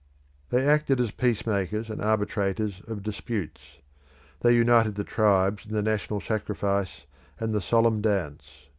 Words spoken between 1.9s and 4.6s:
arbitrators of disputes. They